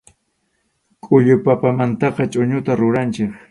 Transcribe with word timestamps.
Khullu 1.03 1.35
papamantaqa 1.45 2.23
chʼuñuta 2.31 2.71
ruranchik. 2.79 3.31